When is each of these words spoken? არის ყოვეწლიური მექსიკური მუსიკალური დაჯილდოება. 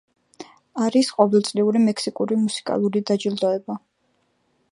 არის 0.85 1.11
ყოვეწლიური 1.17 1.83
მექსიკური 1.89 2.39
მუსიკალური 2.47 3.05
დაჯილდოება. 3.11 3.77